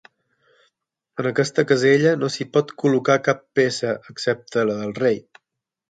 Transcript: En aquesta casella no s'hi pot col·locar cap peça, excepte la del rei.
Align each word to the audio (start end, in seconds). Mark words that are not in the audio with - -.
En 1.23 1.29
aquesta 1.31 1.65
casella 1.73 2.15
no 2.23 2.31
s'hi 2.37 2.49
pot 2.57 2.75
col·locar 2.85 3.21
cap 3.31 3.47
peça, 3.61 3.97
excepte 4.15 4.69
la 4.73 4.81
del 4.85 4.99
rei. 5.07 5.27